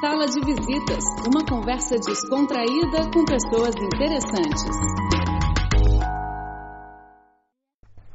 Sala 0.00 0.26
de 0.26 0.40
Visitas, 0.40 1.04
uma 1.26 1.44
conversa 1.44 1.96
descontraída 1.98 3.08
com 3.12 3.24
pessoas 3.24 3.74
interessantes. 3.76 5.35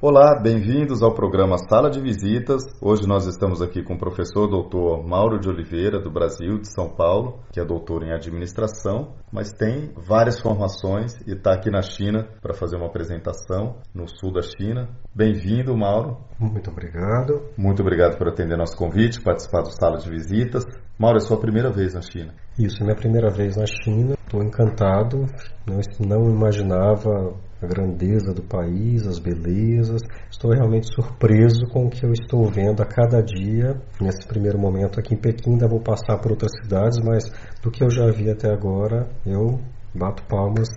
Olá, 0.04 0.36
bem-vindos 0.42 1.04
ao 1.04 1.13
programa 1.13 1.60
Sala 1.70 1.88
de 1.88 2.02
Visitas. 2.02 2.63
Hoje 2.82 3.08
nós 3.08 3.28
estamos 3.28 3.62
aqui 3.62 3.84
com 3.84 3.94
o 3.94 4.00
professor 4.00 4.47
doutor 4.47 5.08
Mauro 5.08 5.40
de 5.40 5.47
Oliveira, 5.47 6.02
do 6.02 6.10
Brasil, 6.10 6.58
de 6.58 6.74
São 6.74 6.90
Paulo, 6.90 7.38
que 7.51 7.60
é 7.60 7.63
doutor 7.63 8.01
em 8.01 8.12
administração, 8.12 9.14
mas 9.32 9.51
tem 9.51 9.94
várias 9.96 10.42
formações 10.42 11.14
e 11.28 11.33
está 11.33 11.54
aqui 11.54 11.69
na 11.69 11.83
China 11.83 12.28
para 12.42 12.56
fazer 12.56 12.78
uma 12.78 12.87
apresentação 12.87 13.76
no 13.94 14.08
sul 14.08 14.33
da 14.33 14.42
China. 14.42 14.90
Bem-vindo, 15.14 15.78
Mauro. 15.78 16.18
Muito 16.40 16.72
obrigado. 16.72 17.40
Muito 17.55 17.84
obrigado 17.84 18.18
por 18.18 18.27
atender 18.27 18.58
nosso 18.58 18.76
convite, 18.76 19.22
participar 19.22 19.62
do 19.62 19.70
Sala 19.70 19.99
de 19.99 20.09
Visitas. 20.09 20.66
Mauro, 20.98 21.18
é 21.18 21.22
sua 21.22 21.40
primeira 21.40 21.72
vez 21.72 21.94
na 21.94 22.02
China? 22.02 22.34
Isso, 22.58 22.82
é 22.82 22.86
minha 22.86 22.96
primeira 22.96 23.30
vez 23.30 23.55
na 23.55 23.68
China. 23.68 24.16
Estou 24.26 24.41
encantado. 24.41 25.27
Não, 25.68 25.80
não 25.99 26.27
imaginava 26.32 27.36
a 27.62 27.68
grandeza 27.68 28.34
do 28.34 28.42
país, 28.42 29.06
as 29.06 29.20
belezas. 29.20 30.02
Estou 30.30 30.52
realmente 30.52 30.94
surpreso 30.94 31.68
com 31.72 31.86
o 31.86 31.90
que 31.90 32.06
eu 32.06 32.12
estou 32.12 32.46
vendo 32.46 32.82
a 32.82 32.86
cada 32.86 33.22
dia. 33.22 33.80
Nesse 34.00 34.28
primeiro 34.28 34.58
momento 34.58 35.00
aqui 35.00 35.14
em 35.14 35.18
Pequim, 35.18 35.52
ainda 35.52 35.68
vou 35.68 35.80
passar 35.80 36.18
por 36.18 36.32
outras 36.32 36.52
cidades, 36.62 37.00
mas 37.04 37.24
do 37.62 37.70
que 37.70 37.84
eu 37.84 37.90
já 37.90 38.10
vi 38.12 38.30
até 38.30 38.52
agora, 38.52 39.08
eu 39.26 39.60
bato 39.94 40.24
palmas 40.24 40.70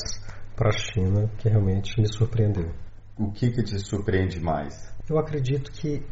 para 0.54 0.68
a 0.68 0.72
China, 0.72 1.30
que 1.38 1.48
realmente 1.48 2.00
me 2.00 2.06
surpreendeu. 2.06 2.70
O 3.18 3.30
que, 3.30 3.50
que 3.50 3.62
te 3.62 3.78
surpreende 3.78 4.40
mais? 4.40 4.92
Eu 5.08 5.18
acredito 5.18 5.70
que 5.70 6.02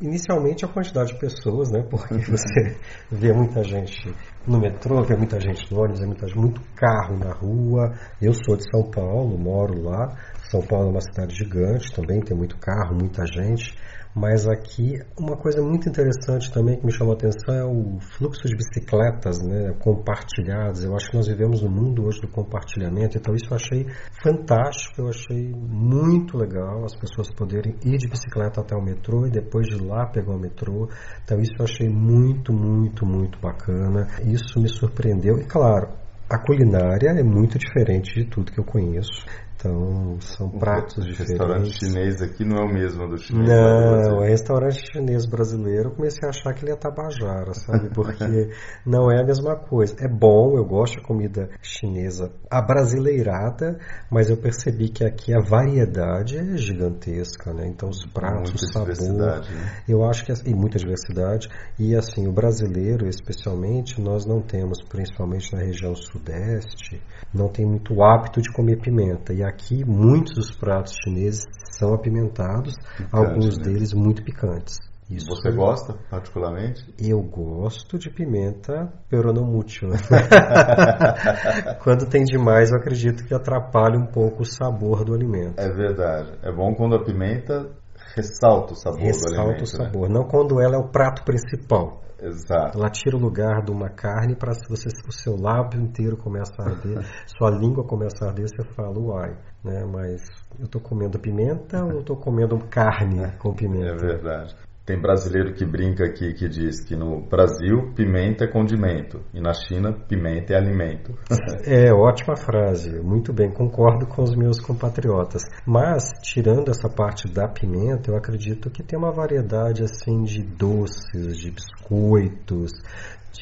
inicialmente 0.00 0.64
a 0.64 0.68
quantidade 0.68 1.12
de 1.12 1.18
pessoas, 1.18 1.70
né? 1.70 1.82
Porque 1.88 2.14
você 2.30 2.76
vê 3.10 3.32
muita 3.32 3.62
gente 3.62 4.14
no 4.46 4.58
metrô, 4.58 5.02
vê 5.02 5.16
muita 5.16 5.40
gente 5.40 5.70
no 5.72 5.80
ônibus, 5.80 6.00
vê 6.00 6.06
muita, 6.06 6.26
muito 6.34 6.60
carro 6.74 7.18
na 7.18 7.32
rua. 7.32 7.94
Eu 8.20 8.32
sou 8.32 8.56
de 8.56 8.64
São 8.70 8.90
Paulo, 8.90 9.38
moro 9.38 9.82
lá. 9.82 10.16
São 10.50 10.60
Paulo 10.60 10.88
é 10.88 10.90
uma 10.90 11.00
cidade 11.00 11.34
gigante, 11.34 11.92
também 11.92 12.20
tem 12.20 12.36
muito 12.36 12.56
carro, 12.58 12.94
muita 12.94 13.24
gente. 13.26 13.74
Mas 14.16 14.48
aqui, 14.48 14.98
uma 15.20 15.36
coisa 15.36 15.60
muito 15.60 15.90
interessante 15.90 16.50
também 16.50 16.78
que 16.78 16.86
me 16.86 16.90
chamou 16.90 17.12
a 17.12 17.16
atenção 17.16 17.54
é 17.54 17.62
o 17.62 18.00
fluxo 18.00 18.48
de 18.48 18.56
bicicletas 18.56 19.42
né, 19.42 19.74
compartilhadas. 19.78 20.82
Eu 20.82 20.96
acho 20.96 21.10
que 21.10 21.16
nós 21.18 21.28
vivemos 21.28 21.60
no 21.60 21.68
mundo 21.68 22.06
hoje 22.06 22.22
do 22.22 22.28
compartilhamento, 22.28 23.18
então 23.18 23.34
isso 23.34 23.44
eu 23.50 23.56
achei 23.56 23.86
fantástico, 24.22 25.02
eu 25.02 25.08
achei 25.10 25.52
muito 25.54 26.38
legal 26.38 26.82
as 26.86 26.96
pessoas 26.96 27.30
poderem 27.30 27.76
ir 27.84 27.98
de 27.98 28.08
bicicleta 28.08 28.62
até 28.62 28.74
o 28.74 28.82
metrô 28.82 29.26
e 29.26 29.30
depois 29.30 29.66
de 29.66 29.76
lá 29.84 30.06
pegar 30.06 30.32
o 30.32 30.40
metrô. 30.40 30.88
Então 31.22 31.38
isso 31.38 31.52
eu 31.58 31.66
achei 31.66 31.90
muito, 31.90 32.54
muito, 32.54 33.04
muito 33.04 33.38
bacana. 33.38 34.08
Isso 34.24 34.58
me 34.58 34.68
surpreendeu 34.70 35.36
e, 35.36 35.44
claro, 35.44 35.88
a 36.28 36.38
culinária 36.38 37.10
é 37.10 37.22
muito 37.22 37.58
diferente 37.58 38.14
de 38.14 38.24
tudo 38.24 38.50
que 38.50 38.58
eu 38.58 38.64
conheço. 38.64 39.26
Então, 39.56 40.20
são 40.20 40.48
pratos 40.50 40.98
o 40.98 41.00
diferentes. 41.00 41.30
restaurante 41.30 41.78
chinês 41.78 42.22
aqui 42.22 42.44
não 42.44 42.58
é 42.58 42.64
o 42.64 42.72
mesmo 42.72 43.08
do 43.08 43.18
chinês 43.18 43.48
Não, 43.48 44.22
é 44.22 44.28
restaurante 44.28 44.92
chinês 44.92 45.26
brasileiro. 45.26 45.88
Eu 45.88 45.94
comecei 45.94 46.26
a 46.26 46.30
achar 46.30 46.52
que 46.54 46.64
ele 46.64 46.72
ia 46.72 46.76
tabajara, 46.76 47.52
sabe? 47.54 47.88
Porque 47.92 48.24
não 48.86 49.10
é 49.10 49.22
a 49.22 49.24
mesma 49.24 49.56
coisa. 49.56 49.96
É 49.98 50.08
bom, 50.08 50.56
eu 50.56 50.64
gosto 50.64 50.98
de 50.98 51.02
comida 51.02 51.48
chinesa 51.62 52.30
abrasileirada, 52.50 53.78
mas 54.10 54.30
eu 54.30 54.36
percebi 54.36 54.88
que 54.90 55.04
aqui 55.04 55.34
a 55.34 55.40
variedade 55.40 56.36
é 56.36 56.56
gigantesca, 56.56 57.52
né? 57.52 57.66
Então, 57.66 57.88
os 57.88 58.04
pratos, 58.06 58.50
muita 58.50 58.64
o 58.64 58.94
sabor. 58.94 59.42
né? 59.46 59.82
Eu 59.88 60.04
acho 60.04 60.24
que 60.24 60.32
e 60.44 60.54
muita 60.54 60.78
diversidade 60.78 61.48
e 61.78 61.94
assim 61.94 62.26
o 62.26 62.32
brasileiro 62.32 63.08
especialmente 63.08 64.00
nós 64.00 64.26
não 64.26 64.40
temos 64.40 64.82
principalmente 64.82 65.52
na 65.52 65.60
região 65.60 65.94
sudeste 65.94 67.00
não 67.32 67.48
tem 67.48 67.64
muito 67.64 68.02
hábito 68.02 68.40
de 68.40 68.52
comer 68.52 68.80
pimenta 68.80 69.32
e 69.32 69.42
aqui 69.46 69.84
muitos 69.84 70.34
dos 70.34 70.50
pratos 70.56 70.94
chineses 71.04 71.42
são 71.70 71.94
apimentados 71.94 72.74
alguns 73.12 73.58
né? 73.58 73.64
deles 73.64 73.92
muito 73.92 74.22
picantes 74.22 74.78
isso 75.08 75.28
Você 75.28 75.52
gosta, 75.52 75.94
particularmente? 76.10 76.84
eu 76.98 77.22
gosto 77.22 77.96
de 77.96 78.10
pimenta 78.10 78.92
peronomútil. 79.08 79.90
Quando 81.84 82.06
tem 82.06 82.24
demais, 82.24 82.72
eu 82.72 82.78
acredito 82.78 83.24
que 83.24 83.32
atrapalha 83.32 83.96
um 83.96 84.06
pouco 84.06 84.42
o 84.42 84.44
sabor 84.44 85.04
do 85.04 85.14
alimento. 85.14 85.60
É 85.60 85.68
verdade. 85.68 86.32
É 86.42 86.50
bom 86.50 86.74
quando 86.74 86.96
a 86.96 87.04
pimenta 87.04 87.70
ressalta 88.14 88.72
o 88.72 88.76
sabor 88.76 88.98
do 88.98 89.04
Ressalta 89.04 89.40
alimento. 89.40 89.58
o 89.58 89.78
né? 89.78 89.84
sabor, 89.84 90.08
não 90.08 90.24
quando 90.24 90.60
ela 90.60 90.76
é 90.76 90.78
o 90.78 90.88
prato 90.88 91.24
principal. 91.24 92.02
Exato. 92.18 92.78
Ela 92.78 92.88
tira 92.88 93.14
o 93.16 93.20
lugar 93.20 93.62
de 93.62 93.70
uma 93.70 93.90
carne 93.90 94.34
para 94.34 94.52
você, 94.70 94.88
o 95.06 95.12
seu 95.12 95.36
lábio 95.36 95.80
inteiro 95.80 96.16
começa 96.16 96.54
a 96.62 96.64
arder, 96.64 96.98
sua 97.36 97.50
língua 97.50 97.84
começa 97.84 98.24
a 98.24 98.28
arder, 98.28 98.46
você 98.48 98.64
fala, 98.74 98.98
uai, 98.98 99.36
né? 99.62 99.84
Mas 99.84 100.22
eu 100.58 100.64
estou 100.64 100.80
comendo 100.80 101.18
pimenta 101.18 101.84
ou 101.84 102.00
estou 102.00 102.16
comendo 102.16 102.58
carne 102.70 103.36
com 103.38 103.50
É 103.50 103.54
pimenta? 103.54 103.96
verdade. 103.96 104.56
Tem 104.86 105.00
brasileiro 105.00 105.52
que 105.52 105.64
brinca 105.66 106.04
aqui 106.04 106.32
que 106.32 106.48
diz 106.48 106.84
que 106.84 106.94
no 106.94 107.20
Brasil 107.20 107.92
pimenta 107.96 108.44
é 108.44 108.46
condimento 108.46 109.20
e 109.34 109.40
na 109.40 109.52
China 109.52 109.92
pimenta 109.92 110.54
é 110.54 110.56
alimento. 110.56 111.12
É, 111.66 111.92
ótima 111.92 112.36
frase. 112.36 113.00
Muito 113.00 113.32
bem, 113.32 113.50
concordo 113.50 114.06
com 114.06 114.22
os 114.22 114.36
meus 114.36 114.60
compatriotas. 114.60 115.42
Mas, 115.66 116.12
tirando 116.22 116.70
essa 116.70 116.88
parte 116.88 117.26
da 117.28 117.48
pimenta, 117.48 118.10
eu 118.10 118.16
acredito 118.16 118.70
que 118.70 118.84
tem 118.84 118.96
uma 118.96 119.10
variedade 119.10 119.82
assim 119.82 120.22
de 120.22 120.42
doces, 120.42 121.36
de 121.36 121.50
biscoitos, 121.50 122.70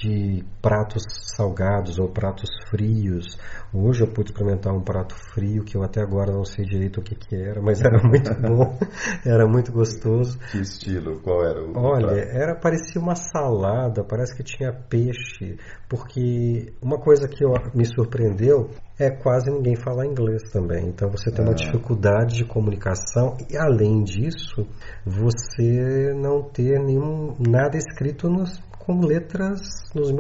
de 0.01 0.45
pratos 0.61 1.03
salgados 1.37 1.99
ou 1.99 2.09
pratos 2.09 2.49
frios. 2.69 3.39
Hoje 3.73 4.03
eu 4.03 4.09
pude 4.09 4.31
experimentar 4.31 4.73
um 4.75 4.81
prato 4.83 5.15
frio 5.33 5.65
que 5.65 5.77
eu 5.77 5.83
até 5.83 6.01
agora 6.01 6.33
não 6.33 6.45
sei 6.45 6.65
direito 6.65 7.01
o 7.01 7.03
que, 7.03 7.15
que 7.15 7.35
era, 7.37 7.61
mas 7.63 7.81
era 7.81 8.03
muito 8.03 8.31
bom, 8.41 8.79
era 9.25 9.47
muito 9.47 9.73
gostoso. 9.73 10.39
que 10.51 10.59
estilo? 10.61 11.21
Qual 11.21 11.45
era 11.45 11.61
o 11.63 11.73
Olha, 11.77 12.07
prato? 12.07 12.37
era 12.37 12.55
parecia 12.57 13.01
uma 13.01 13.15
salada, 13.15 14.05
parece 14.05 14.37
que 14.37 14.43
tinha 14.43 14.73
peixe, 14.73 15.57
porque 15.89 16.73
uma 16.83 16.99
coisa 16.99 17.29
que 17.29 17.45
eu- 17.45 17.53
me 17.75 17.85
surpreendeu 17.85 18.71
é 18.99 19.11
quase 19.11 19.51
ninguém 19.51 19.75
falar 19.77 20.07
inglês 20.07 20.43
também. 20.53 20.87
Então 20.89 21.09
você 21.11 21.31
tem 21.31 21.45
uma 21.45 21.53
Ah. 21.53 21.55
dificuldade 21.55 22.35
de 22.37 22.45
comunicação 22.45 23.37
e 23.51 23.57
além 23.57 24.03
disso, 24.05 24.67
você 25.05 26.13
não 26.15 26.43
ter 26.43 26.79
nenhum 26.79 27.35
nada 27.41 27.77
escrito 27.77 28.29
nos 28.29 28.61
com 28.85 29.01
letras 29.01 29.61
nos, 29.95 30.11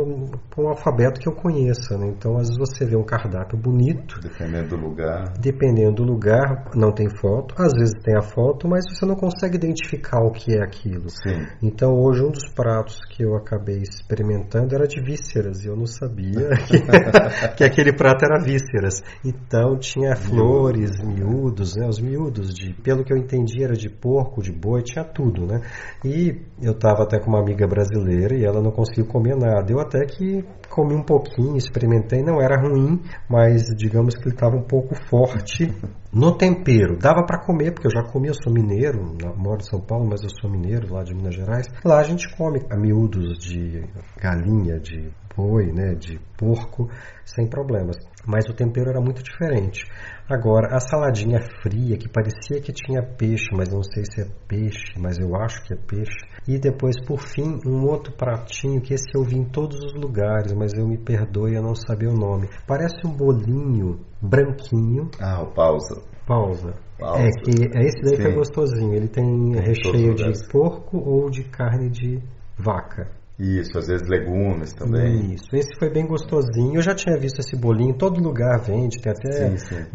com 0.55 0.65
o 0.65 0.69
alfabeto 0.69 1.21
que 1.21 1.29
eu 1.29 1.35
conheça, 1.35 1.97
né? 1.99 2.09
Então, 2.09 2.37
às 2.37 2.49
vezes 2.49 2.57
você 2.59 2.85
vê 2.85 2.97
um 2.97 3.05
cardápio 3.05 3.59
bonito, 3.59 4.21
Dependendo 4.21 4.69
do 4.69 4.77
lugar. 4.77 5.33
Dependendo 5.39 5.95
do 5.95 6.05
lugar, 6.05 6.71
não 6.75 6.93
tem 6.93 7.09
foto. 7.09 7.55
Às 7.59 7.73
vezes 7.73 7.95
tem 8.03 8.17
a 8.17 8.23
foto, 8.23 8.69
mas 8.69 8.85
você 8.89 9.05
não 9.05 9.15
consegue 9.15 9.57
identificar 9.57 10.21
o 10.21 10.31
que 10.31 10.57
é 10.57 10.63
aquilo. 10.63 11.09
Sim. 11.09 11.47
Então, 11.63 11.93
hoje, 11.93 12.23
um 12.23 12.31
dos 12.31 12.49
pratos 12.55 12.99
que 13.11 13.25
eu 13.25 13.37
acabei 13.37 13.79
experimentando 13.79 14.75
era 14.75 14.87
de 14.87 15.01
vísceras. 15.01 15.65
E 15.65 15.69
eu 15.69 15.77
não 15.77 15.87
sabia 15.87 16.49
que, 16.67 17.57
que 17.57 17.65
aquele 17.65 17.93
prato 17.93 18.25
era 18.25 18.43
vísceras. 18.43 19.03
Então, 19.25 19.79
tinha 19.79 20.17
flores, 20.17 20.91
miúdos, 21.03 21.77
né? 21.77 21.87
Os 21.87 22.01
miúdos, 22.01 22.55
de, 22.55 22.73
pelo 22.83 23.05
que 23.05 23.13
eu 23.13 23.17
entendi, 23.17 23.63
era 23.63 23.75
de 23.75 23.89
porco, 23.89 24.43
de 24.43 24.53
boi, 24.53 24.83
tinha 24.83 25.05
tudo, 25.05 25.47
né? 25.47 25.61
E 26.05 26.41
eu 26.63 26.73
estava 26.73 27.03
até 27.03 27.19
com 27.19 27.29
uma 27.29 27.41
amiga 27.41 27.67
brasileira 27.67 28.35
e 28.35 28.45
ela 28.45 28.54
não 28.63 28.71
conseguiu 28.71 29.07
comer 29.07 29.37
nada. 29.37 29.71
Eu 29.71 29.81
até 29.81 30.05
que 30.05 30.45
comi 30.69 30.95
um 30.95 31.03
pouquinho, 31.03 31.57
experimentei, 31.57 32.23
não 32.23 32.41
era 32.41 32.61
ruim, 32.61 33.01
mas 33.29 33.63
digamos 33.77 34.15
que 34.15 34.25
ele 34.29 34.35
estava 34.35 34.57
um 34.57 34.63
pouco 34.65 34.95
forte 35.09 35.73
no 36.13 36.37
tempero. 36.37 36.99
Dava 36.99 37.25
para 37.25 37.45
comer, 37.45 37.73
porque 37.73 37.87
eu 37.87 37.93
já 37.93 38.03
comi, 38.11 38.29
eu 38.29 38.35
sou 38.35 38.53
mineiro, 38.53 39.17
moro 39.37 39.61
em 39.61 39.65
São 39.65 39.81
Paulo, 39.81 40.07
mas 40.09 40.23
eu 40.23 40.31
sou 40.41 40.51
mineiro 40.51 40.93
lá 40.93 41.03
de 41.03 41.15
Minas 41.15 41.35
Gerais. 41.35 41.67
Lá 41.85 42.01
a 42.01 42.05
gente 42.05 42.29
come 42.37 42.61
a 42.71 42.77
miúdos 42.77 43.39
de 43.39 43.85
galinha, 44.21 44.79
de 44.81 45.11
boi, 45.37 45.73
né, 45.73 45.95
de 45.95 46.19
porco, 46.37 46.89
sem 47.25 47.49
problemas. 47.49 47.97
Mas 48.27 48.49
o 48.49 48.55
tempero 48.55 48.91
era 48.91 49.01
muito 49.01 49.23
diferente. 49.23 49.85
Agora, 50.29 50.75
a 50.75 50.81
saladinha 50.81 51.41
fria, 51.63 51.99
que 51.99 52.09
parecia 52.09 52.61
que 52.61 52.73
tinha 52.73 53.03
peixe, 53.03 53.51
mas 53.53 53.69
não 53.69 53.83
sei 53.83 54.05
se 54.05 54.23
é 54.23 54.27
peixe, 54.49 54.95
mas 54.99 55.19
eu 55.19 55.37
acho 55.37 55.63
que 55.65 55.75
é 55.75 55.77
peixe. 55.77 56.17
E 56.49 56.59
depois, 56.59 56.97
por 57.07 57.21
fim, 57.21 57.59
um 57.67 57.85
outro 57.85 58.13
pratinho, 58.13 58.81
que 58.81 58.95
esse 58.95 59.07
eu 59.15 59.23
vi 59.23 59.37
em 59.37 59.45
todos 59.45 59.79
os 59.85 59.95
lugares, 59.95 60.53
mas 60.53 60.73
eu 60.73 60.87
me 60.87 60.97
perdoe, 60.97 61.55
eu 61.55 61.63
não 61.63 61.75
sabia 61.75 62.09
o 62.09 62.17
nome. 62.17 62.49
Parece 62.67 63.07
um 63.07 63.11
bolinho 63.11 64.01
branquinho. 64.21 65.11
Ah, 65.21 65.43
o 65.43 65.53
pausa. 65.53 66.03
Pausa. 66.27 66.75
Pausa. 66.99 67.21
É, 67.21 67.31
que 67.31 67.79
é 67.79 67.83
esse 67.83 68.01
daí 68.03 68.17
que 68.17 68.23
é 68.23 68.31
Sim. 68.31 68.37
gostosinho. 68.37 68.95
Ele 68.95 69.09
tem 69.09 69.53
recheio 69.57 70.15
de 70.15 70.33
porco 70.51 70.97
ou 70.99 71.29
de 71.29 71.45
carne 71.45 71.91
de 71.91 72.23
vaca. 72.59 73.11
Isso, 73.39 73.77
às 73.77 73.87
vezes 73.89 74.09
legumes 74.09 74.73
também. 74.75 75.35
Isso, 75.35 75.55
esse 75.55 75.75
foi 75.79 75.91
bem 75.91 76.07
gostosinho. 76.07 76.77
Eu 76.77 76.83
já 76.83 76.95
tinha 76.95 77.19
visto 77.19 77.41
esse 77.41 77.57
bolinho, 77.57 77.91
em 77.91 77.99
todo 77.99 78.21
lugar 78.23 78.61
vende, 78.61 79.01
tem 79.01 79.13
até 79.13 79.33
Sim, 79.33 79.57
sim. 79.57 79.87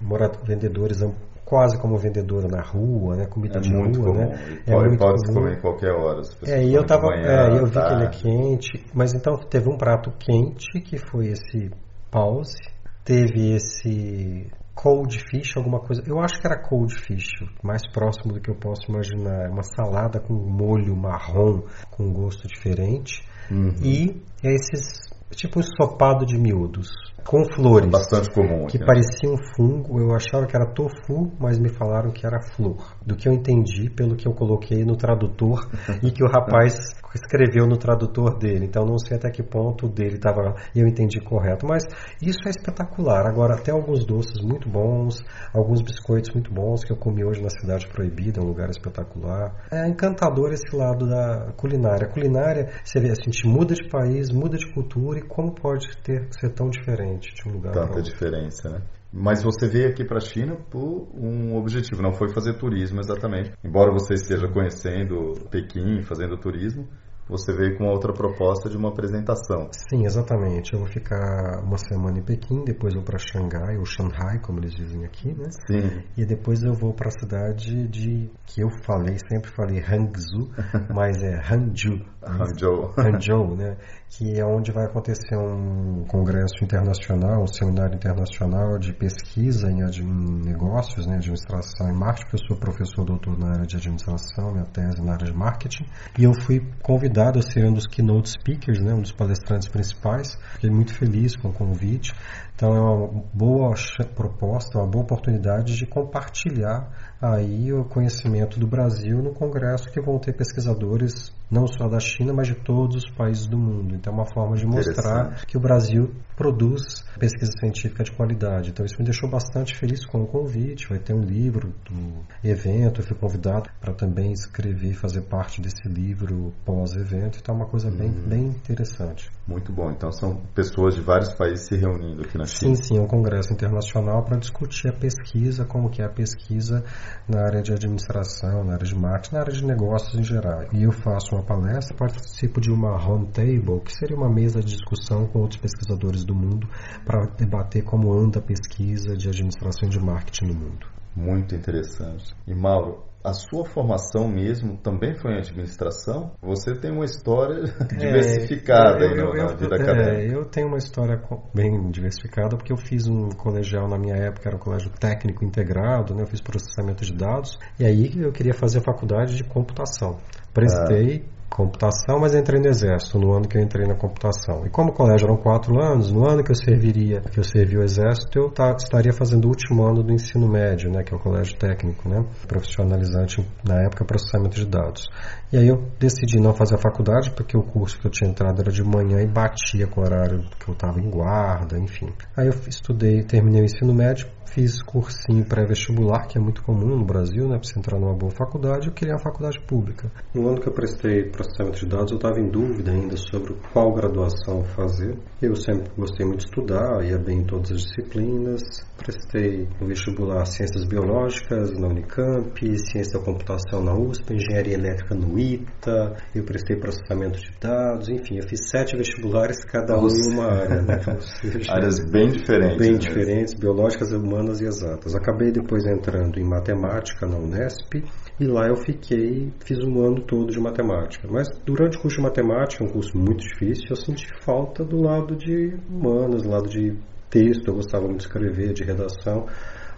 mora- 0.00 0.30
vendedores 0.46 1.02
quase 1.44 1.80
como 1.80 1.96
vendedora 1.96 2.46
na 2.46 2.60
rua, 2.60 3.16
né? 3.16 3.26
Comida 3.26 3.56
é 3.58 3.60
de 3.60 3.72
muito 3.72 4.00
rua, 4.00 4.12
comum. 4.12 4.28
né? 4.28 4.62
É 4.66 4.76
muito 4.76 4.98
pode 4.98 5.22
comum. 5.26 5.34
comer 5.40 5.56
em 5.56 5.60
qualquer 5.60 5.92
hora. 5.92 6.20
É, 6.44 6.62
e 6.62 6.74
eu 6.74 6.84
tava, 6.86 7.06
manhã, 7.06 7.26
é, 7.26 7.58
eu 7.58 7.66
vi 7.66 7.72
que 7.72 7.92
ele 7.92 8.04
é 8.04 8.08
quente, 8.10 8.86
mas 8.94 9.14
então 9.14 9.36
teve 9.38 9.68
um 9.68 9.76
prato 9.78 10.12
quente 10.18 10.80
que 10.82 10.98
foi 10.98 11.28
esse 11.28 11.70
pause, 12.10 12.54
teve 13.02 13.54
esse 13.56 14.46
cold 14.80 15.18
fish, 15.28 15.56
alguma 15.56 15.80
coisa. 15.80 16.02
Eu 16.06 16.20
acho 16.20 16.40
que 16.40 16.46
era 16.46 16.62
cold 16.62 16.94
fish, 16.94 17.32
mais 17.64 17.82
próximo 17.92 18.32
do 18.32 18.40
que 18.40 18.48
eu 18.48 18.54
posso 18.54 18.88
imaginar. 18.88 19.50
Uma 19.50 19.64
salada 19.64 20.20
com 20.20 20.34
molho 20.34 20.96
marrom, 20.96 21.62
com 21.90 22.12
gosto 22.12 22.46
diferente. 22.46 23.26
Uhum. 23.50 23.74
E 23.82 24.22
esses 24.44 25.08
tipo 25.30 25.58
um 25.58 25.62
ensopado 25.62 26.24
de 26.24 26.38
miúdos 26.38 26.88
com 27.24 27.44
flores. 27.54 27.90
Bastante 27.90 28.30
comum. 28.32 28.66
Que 28.66 28.76
aqui, 28.76 28.78
né? 28.78 28.86
parecia 28.86 29.30
um 29.30 29.36
fungo. 29.54 30.00
Eu 30.00 30.14
achava 30.14 30.46
que 30.46 30.56
era 30.56 30.66
tofu, 30.66 31.30
mas 31.38 31.58
me 31.58 31.68
falaram 31.68 32.10
que 32.10 32.26
era 32.26 32.40
flor. 32.40 32.94
Do 33.04 33.16
que 33.16 33.28
eu 33.28 33.32
entendi 33.32 33.90
pelo 33.90 34.16
que 34.16 34.26
eu 34.26 34.32
coloquei 34.32 34.84
no 34.84 34.96
tradutor 34.96 35.68
e 36.02 36.10
que 36.10 36.24
o 36.24 36.28
rapaz 36.28 36.74
escreveu 37.14 37.66
no 37.66 37.76
tradutor 37.76 38.38
dele. 38.38 38.66
Então 38.66 38.84
não 38.84 38.98
sei 38.98 39.16
até 39.16 39.30
que 39.30 39.42
ponto 39.42 39.88
dele 39.88 40.16
estava. 40.16 40.54
Eu 40.74 40.86
entendi 40.86 41.20
correto. 41.20 41.66
Mas 41.66 41.84
isso 42.20 42.40
é 42.46 42.50
espetacular. 42.50 43.26
Agora, 43.26 43.54
até 43.54 43.70
alguns 43.70 44.04
doces 44.04 44.42
muito 44.42 44.68
bons, 44.68 45.22
alguns 45.52 45.80
biscoitos 45.80 46.32
muito 46.34 46.52
bons 46.52 46.84
que 46.84 46.92
eu 46.92 46.96
comi 46.96 47.24
hoje 47.24 47.42
na 47.42 47.50
Cidade 47.50 47.86
Proibida, 47.88 48.40
um 48.40 48.46
lugar 48.46 48.68
espetacular. 48.70 49.54
É 49.70 49.88
encantador 49.88 50.52
esse 50.52 50.74
lado 50.74 51.08
da 51.08 51.52
culinária. 51.56 52.06
A 52.06 52.10
culinária, 52.10 52.70
você 52.84 53.00
vê, 53.00 53.10
assim, 53.10 53.30
gente 53.30 53.46
muda 53.46 53.74
de 53.74 53.88
país, 53.88 54.30
muda 54.30 54.56
de 54.56 54.72
cultura 54.72 55.18
e 55.18 55.22
como 55.22 55.54
pode 55.54 55.86
ter, 56.02 56.26
ser 56.30 56.50
tão 56.50 56.68
diferente 56.68 56.88
diferente 56.98 57.34
de 57.34 57.48
um 57.48 57.52
lugar 57.52 57.72
Tanta 57.72 58.02
diferença, 58.02 58.70
né? 58.70 58.82
Mas 59.12 59.42
você 59.42 59.66
veio 59.66 59.88
aqui 59.88 60.04
para 60.04 60.18
a 60.18 60.20
China 60.20 60.56
por 60.70 61.08
um 61.14 61.56
objetivo, 61.56 62.02
não 62.02 62.12
foi 62.12 62.28
fazer 62.28 62.58
turismo 62.58 63.00
exatamente. 63.00 63.52
Embora 63.64 63.92
você 63.92 64.14
esteja 64.14 64.46
conhecendo 64.48 65.32
Pequim, 65.50 66.02
fazendo 66.02 66.36
turismo, 66.36 66.86
você 67.28 67.52
veio 67.52 67.76
com 67.76 67.84
outra 67.84 68.12
proposta 68.12 68.68
de 68.68 68.76
uma 68.76 68.88
apresentação. 68.88 69.68
Sim, 69.72 70.04
exatamente. 70.06 70.72
Eu 70.72 70.80
vou 70.80 70.88
ficar 70.88 71.62
uma 71.62 71.76
semana 71.76 72.18
em 72.18 72.22
Pequim, 72.22 72.64
depois 72.64 72.94
vou 72.94 73.02
para 73.02 73.18
Xangai, 73.18 73.76
ou 73.76 73.84
Shanghai, 73.84 74.38
como 74.40 74.58
eles 74.60 74.74
dizem 74.74 75.04
aqui, 75.04 75.32
né? 75.34 75.48
Sim. 75.66 76.02
E 76.16 76.24
depois 76.24 76.62
eu 76.62 76.72
vou 76.72 76.94
para 76.94 77.08
a 77.08 77.12
cidade 77.12 77.86
de 77.88 78.30
que 78.46 78.62
eu 78.62 78.70
falei, 78.84 79.18
sempre 79.28 79.50
falei 79.50 79.78
Hangzhou, 79.78 80.48
mas 80.94 81.22
é 81.22 81.36
Hangzhou. 81.36 82.00
Hangzhou. 82.22 82.94
Hangzhou, 82.98 83.56
né? 83.56 83.76
Que 84.08 84.38
é 84.38 84.44
onde 84.44 84.72
vai 84.72 84.86
acontecer 84.86 85.36
um 85.36 86.04
congresso 86.06 86.62
internacional, 86.62 87.42
um 87.42 87.46
seminário 87.46 87.94
internacional 87.94 88.78
de 88.78 88.92
pesquisa 88.92 89.70
em, 89.70 89.80
em 89.80 90.44
negócios, 90.44 91.06
né, 91.06 91.16
administração 91.16 91.88
e 91.88 91.92
marketing, 91.92 92.24
porque 92.24 92.36
eu 92.36 92.46
sou 92.48 92.56
professor 92.56 93.04
doutor 93.04 93.38
na 93.38 93.52
área 93.52 93.66
de 93.66 93.76
administração, 93.76 94.52
minha 94.52 94.64
tese 94.64 95.02
na 95.02 95.12
área 95.12 95.26
de 95.26 95.34
marketing, 95.34 95.84
e 96.18 96.24
eu 96.24 96.32
fui 96.42 96.66
convidado 96.82 97.17
convidado 97.18 97.40
a 97.40 97.42
ser 97.42 97.66
um 97.66 97.72
dos 97.72 97.86
keynote 97.86 98.30
speakers, 98.30 98.80
né, 98.80 98.94
um 98.94 99.00
dos 99.02 99.10
palestrantes 99.10 99.66
principais. 99.68 100.38
Fiquei 100.52 100.70
muito 100.70 100.94
feliz 100.94 101.34
com 101.34 101.48
o 101.48 101.52
convite. 101.52 102.14
Então 102.54 102.74
é 102.74 102.80
uma 102.80 103.24
boa 103.34 103.74
proposta, 104.14 104.78
uma 104.78 104.86
boa 104.86 105.02
oportunidade 105.02 105.76
de 105.76 105.84
compartilhar 105.84 106.88
aí 107.20 107.72
o 107.72 107.84
conhecimento 107.84 108.60
do 108.60 108.68
Brasil 108.68 109.20
no 109.20 109.32
congresso 109.32 109.90
que 109.90 110.00
vão 110.00 110.18
ter 110.18 110.32
pesquisadores 110.32 111.32
não 111.50 111.66
só 111.66 111.88
da 111.88 111.98
China, 111.98 112.32
mas 112.32 112.48
de 112.48 112.54
todos 112.54 113.04
os 113.04 113.10
países 113.10 113.46
do 113.46 113.58
mundo. 113.58 113.94
Então 113.94 114.12
é 114.12 114.16
uma 114.16 114.26
forma 114.26 114.56
de 114.56 114.66
mostrar 114.66 115.44
que 115.46 115.56
o 115.56 115.60
Brasil 115.60 116.14
produz 116.36 117.04
pesquisa 117.18 117.52
científica 117.58 118.04
de 118.04 118.12
qualidade. 118.12 118.70
Então 118.70 118.84
isso 118.84 118.96
me 118.98 119.04
deixou 119.04 119.28
bastante 119.28 119.74
feliz 119.76 120.04
com 120.04 120.22
o 120.22 120.26
convite. 120.26 120.88
Vai 120.88 120.98
ter 120.98 121.14
um 121.14 121.22
livro 121.22 121.72
do 121.84 122.24
evento, 122.44 123.00
eu 123.00 123.04
fui 123.06 123.16
convidado 123.16 123.70
para 123.80 123.92
também 123.94 124.32
escrever, 124.32 124.94
fazer 124.94 125.22
parte 125.22 125.60
desse 125.60 125.88
livro 125.88 126.52
pós-evento. 126.64 127.38
Então 127.40 127.54
é 127.54 127.58
uma 127.58 127.66
coisa 127.66 127.90
bem, 127.90 128.08
uhum. 128.08 128.28
bem 128.28 128.46
interessante. 128.48 129.30
Muito 129.48 129.72
bom. 129.72 129.90
Então 129.90 130.12
são 130.12 130.36
pessoas 130.54 130.94
de 130.94 131.00
vários 131.00 131.32
países 131.32 131.66
se 131.66 131.74
reunindo 131.74 132.22
aqui 132.22 132.36
na 132.36 132.44
China. 132.44 132.76
Sim, 132.76 132.82
sim, 132.82 132.98
é 132.98 133.00
um 133.00 133.06
congresso 133.06 133.50
internacional 133.50 134.22
para 134.22 134.36
discutir 134.36 134.88
a 134.88 134.92
pesquisa, 134.92 135.64
como 135.64 135.88
que 135.88 136.02
é 136.02 136.04
a 136.04 136.10
pesquisa 136.10 136.84
na 137.26 137.46
área 137.46 137.62
de 137.62 137.72
administração, 137.72 138.62
na 138.62 138.74
área 138.74 138.84
de 138.84 138.94
marketing, 138.94 139.34
na 139.34 139.40
área 139.40 139.52
de 139.54 139.64
negócios 139.64 140.14
em 140.20 140.22
geral. 140.22 140.64
E 140.70 140.82
eu 140.82 140.92
faço 140.92 141.34
uma 141.34 141.42
palestra, 141.42 141.96
participo 141.96 142.60
de 142.60 142.70
uma 142.70 142.98
roundtable, 142.98 143.80
que 143.80 143.92
seria 143.94 144.16
uma 144.16 144.28
mesa 144.28 144.60
de 144.60 144.74
discussão 144.74 145.26
com 145.28 145.38
outros 145.38 145.58
pesquisadores 145.58 146.24
do 146.24 146.34
mundo 146.34 146.68
para 147.06 147.24
debater 147.38 147.82
como 147.82 148.12
anda 148.12 148.40
a 148.40 148.42
pesquisa 148.42 149.16
de 149.16 149.30
administração 149.30 149.88
de 149.88 149.98
marketing 149.98 150.48
no 150.48 150.54
mundo. 150.54 150.86
Muito 151.16 151.54
interessante. 151.54 152.36
E 152.46 152.54
Mauro, 152.54 153.07
a 153.28 153.32
sua 153.32 153.64
formação 153.64 154.28
mesmo 154.28 154.76
também 154.78 155.14
foi 155.14 155.32
em 155.32 155.38
administração? 155.38 156.32
Você 156.42 156.74
tem 156.74 156.90
uma 156.90 157.04
história 157.04 157.62
diversificada 157.98 159.04
é, 159.04 159.12
eu, 159.12 159.34
eu, 159.34 159.34
na 159.34 159.54
vida 159.54 159.76
eu, 159.76 159.82
acadêmica. 159.82 160.22
É, 160.22 160.34
eu 160.34 160.44
tenho 160.44 160.68
uma 160.68 160.78
história 160.78 161.20
bem 161.54 161.90
diversificada 161.90 162.56
porque 162.56 162.72
eu 162.72 162.76
fiz 162.76 163.06
um 163.06 163.30
colegial 163.30 163.88
na 163.88 163.98
minha 163.98 164.16
época, 164.16 164.48
era 164.48 164.56
um 164.56 164.60
colégio 164.60 164.90
técnico 164.90 165.44
integrado, 165.44 166.14
né? 166.14 166.22
eu 166.22 166.26
fiz 166.26 166.40
processamento 166.40 167.04
de 167.04 167.14
dados 167.14 167.58
e 167.78 167.84
aí 167.84 168.12
eu 168.20 168.32
queria 168.32 168.54
fazer 168.54 168.78
a 168.78 168.82
faculdade 168.82 169.36
de 169.36 169.44
computação. 169.44 170.18
Prestei, 170.52 171.24
ah 171.24 171.37
computação, 171.48 172.20
mas 172.20 172.34
entrei 172.34 172.60
no 172.60 172.68
exército 172.68 173.18
no 173.18 173.32
ano 173.32 173.48
que 173.48 173.56
eu 173.56 173.62
entrei 173.62 173.86
na 173.86 173.94
computação. 173.94 174.64
E 174.66 174.70
como 174.70 174.90
o 174.90 174.92
colégio 174.92 175.26
eram 175.26 175.36
quatro 175.36 175.80
anos, 175.82 176.10
no 176.10 176.28
ano 176.28 176.44
que 176.44 176.50
eu 176.50 176.56
serviria, 176.56 177.20
que 177.20 177.38
eu 177.38 177.44
servi 177.44 177.76
o 177.76 177.82
exército, 177.82 178.38
eu 178.38 178.50
tá, 178.50 178.74
estaria 178.76 179.12
fazendo 179.12 179.46
o 179.46 179.48
último 179.48 179.82
ano 179.82 180.02
do 180.02 180.12
ensino 180.12 180.48
médio, 180.48 180.90
né, 180.90 181.02
que 181.02 181.12
é 181.12 181.16
o 181.16 181.20
colégio 181.20 181.56
técnico, 181.58 182.08
né, 182.08 182.24
profissionalizante 182.46 183.44
na 183.64 183.82
época 183.82 184.04
processamento 184.04 184.56
de 184.56 184.66
dados. 184.66 185.08
E 185.52 185.56
aí 185.56 185.68
eu 185.68 185.82
decidi 185.98 186.38
não 186.38 186.54
fazer 186.54 186.74
a 186.74 186.78
faculdade 186.78 187.30
porque 187.32 187.56
o 187.56 187.62
curso 187.62 187.98
que 187.98 188.06
eu 188.06 188.10
tinha 188.10 188.30
entrado 188.30 188.60
era 188.60 188.70
de 188.70 188.82
manhã 188.82 189.20
e 189.20 189.26
batia 189.26 189.86
com 189.86 190.00
o 190.00 190.04
horário 190.04 190.44
que 190.58 190.68
eu 190.68 190.74
estava 190.74 191.00
em 191.00 191.10
guarda, 191.10 191.78
enfim. 191.78 192.12
Aí 192.36 192.46
eu 192.46 192.54
estudei, 192.68 193.22
terminei 193.22 193.62
o 193.62 193.64
ensino 193.64 193.94
médio, 193.94 194.28
Fiz 194.52 194.82
cursinho 194.82 195.44
pré-vestibular, 195.44 196.26
que 196.26 196.38
é 196.38 196.40
muito 196.40 196.62
comum 196.62 196.96
no 196.96 197.04
Brasil, 197.04 197.46
né, 197.46 197.58
para 197.58 197.68
você 197.68 197.78
entrar 197.78 197.98
numa 197.98 198.14
boa 198.14 198.32
faculdade, 198.32 198.88
eu 198.88 198.94
queria 198.94 199.14
uma 199.14 199.22
faculdade 199.22 199.60
pública. 199.60 200.10
No 200.34 200.48
ano 200.48 200.60
que 200.60 200.68
eu 200.68 200.72
prestei 200.72 201.30
processamento 201.38 201.78
de 201.78 201.86
dados, 201.86 202.10
eu 202.10 202.16
estava 202.16 202.40
em 202.40 202.50
dúvida 202.50 202.90
ainda 202.90 203.16
sobre 203.16 203.54
qual 203.72 203.94
graduação 203.94 204.64
fazer. 204.64 205.16
Eu 205.40 205.54
sempre 205.54 205.88
gostei 205.96 206.26
muito 206.26 206.40
de 206.40 206.46
estudar, 206.46 207.04
ia 207.04 207.16
bem 207.16 207.38
em 207.38 207.44
todas 207.44 207.70
as 207.70 207.82
disciplinas. 207.82 208.62
Prestei 208.96 209.68
no 209.80 209.86
vestibular 209.86 210.44
Ciências 210.44 210.84
Biológicas 210.84 211.78
na 211.78 211.86
Unicamp, 211.86 212.78
Ciência 212.78 213.18
da 213.18 213.24
Computação 213.24 213.82
na 213.84 213.94
USP, 213.94 214.34
Engenharia 214.34 214.74
Elétrica 214.74 215.14
no 215.14 215.38
ITA, 215.38 216.16
eu 216.34 216.42
prestei 216.42 216.76
processamento 216.76 217.38
de 217.38 217.52
dados, 217.60 218.08
enfim, 218.08 218.38
eu 218.38 218.48
fiz 218.48 218.68
sete 218.68 218.96
vestibulares, 218.96 219.64
cada 219.64 219.96
um 219.96 220.08
em 220.08 220.32
uma 220.32 220.46
área. 220.46 220.82
Né? 220.82 220.98
Seja, 221.40 221.72
Áreas 221.72 222.00
bem 222.10 222.28
diferentes. 222.32 222.78
Bem 222.78 222.92
né? 222.92 222.98
diferentes, 222.98 223.54
biológicas, 223.54 224.10
humanas 224.12 224.60
e 224.60 224.64
exatas. 224.64 225.14
Acabei 225.14 225.52
depois 225.52 225.86
entrando 225.86 226.40
em 226.40 226.44
matemática 226.44 227.24
na 227.26 227.36
Unesp 227.36 228.02
e 228.40 228.46
lá 228.46 228.68
eu 228.68 228.76
fiquei, 228.76 229.52
fiz 229.64 229.78
um 229.82 230.00
ano 230.04 230.22
todo 230.22 230.52
de 230.52 230.60
matemática. 230.60 231.26
Mas 231.30 231.48
durante 231.64 231.98
o 231.98 232.00
curso 232.00 232.18
de 232.18 232.22
matemática, 232.22 232.84
um 232.84 232.88
curso 232.88 233.16
muito 233.18 233.40
difícil, 233.40 233.86
eu 233.90 233.96
senti 233.96 234.28
falta 234.42 234.84
do 234.84 235.02
lado 235.02 235.34
de 235.34 235.76
humanas, 235.90 236.42
do 236.42 236.50
lado 236.50 236.68
de 236.68 236.96
texto, 237.28 237.68
eu 237.68 237.74
gostava 237.74 238.06
muito 238.06 238.20
de 238.20 238.26
escrever, 238.26 238.72
de 238.72 238.84
redação. 238.84 239.46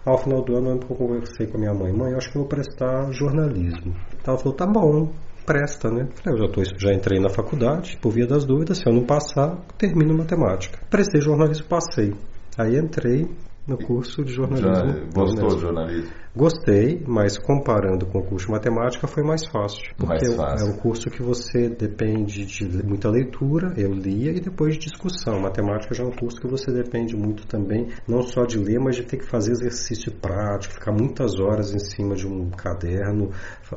Ao 0.03 0.17
final 0.17 0.43
do 0.43 0.55
ano, 0.55 0.71
eu 0.71 0.95
conversei 0.95 1.45
com 1.45 1.57
a 1.57 1.59
minha 1.59 1.73
mãe, 1.73 1.93
mãe, 1.93 2.11
eu 2.11 2.17
acho 2.17 2.31
que 2.31 2.37
eu 2.37 2.41
vou 2.41 2.49
prestar 2.49 3.11
jornalismo. 3.11 3.95
Ela 4.25 4.37
falou, 4.37 4.53
tá 4.55 4.65
bom, 4.65 5.11
presta, 5.45 5.91
né? 5.91 6.09
Eu 6.25 6.37
já, 6.37 6.47
tô, 6.47 6.63
já 6.63 6.91
entrei 6.91 7.19
na 7.19 7.29
faculdade, 7.29 7.99
por 8.01 8.11
via 8.11 8.25
das 8.25 8.43
dúvidas, 8.43 8.79
se 8.79 8.89
eu 8.89 8.93
não 8.93 9.05
passar, 9.05 9.57
termino 9.77 10.17
matemática. 10.17 10.79
Prestei 10.89 11.21
jornalismo, 11.21 11.67
passei. 11.67 12.15
Aí 12.57 12.75
entrei, 12.75 13.27
no 13.67 13.77
curso 13.77 14.23
de 14.23 14.33
jornalismo. 14.33 14.73
Já 14.73 14.83
gostou 15.13 15.55
de 15.55 15.61
jornalismo? 15.61 16.11
Gostei, 16.35 17.03
mas 17.05 17.37
comparando 17.37 18.05
com 18.05 18.19
o 18.19 18.23
curso 18.23 18.45
de 18.45 18.51
matemática 18.53 19.05
foi 19.05 19.23
mais 19.23 19.45
fácil. 19.45 19.83
Porque 19.97 20.25
mais 20.27 20.35
fácil. 20.35 20.67
é 20.67 20.69
um 20.69 20.77
curso 20.77 21.09
que 21.09 21.21
você 21.21 21.69
depende 21.69 22.45
de 22.45 22.65
muita 22.85 23.09
leitura, 23.09 23.73
eu 23.77 23.91
lia, 23.91 24.31
e 24.31 24.39
depois 24.39 24.75
de 24.75 24.87
discussão. 24.87 25.41
Matemática 25.41 25.93
já 25.93 26.03
é 26.03 26.07
um 26.07 26.11
curso 26.11 26.39
que 26.39 26.47
você 26.47 26.71
depende 26.71 27.15
muito 27.15 27.45
também, 27.45 27.89
não 28.07 28.21
só 28.21 28.45
de 28.45 28.57
ler, 28.57 28.79
mas 28.79 28.95
de 28.95 29.03
ter 29.03 29.17
que 29.17 29.25
fazer 29.25 29.51
exercício 29.51 30.11
prático, 30.13 30.73
ficar 30.73 30.93
muitas 30.93 31.39
horas 31.39 31.73
em 31.73 31.79
cima 31.79 32.15
de 32.15 32.25
um 32.25 32.49
caderno, 32.49 33.31